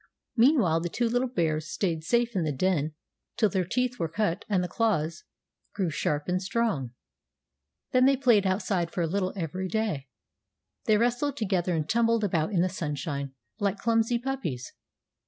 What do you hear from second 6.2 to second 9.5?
and strong. Then they played outside for a little